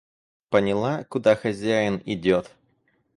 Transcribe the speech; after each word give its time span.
Поняла, 0.49 1.03
куда 1.03 1.35
хозяин 1.35 2.01
идет! 2.07 2.49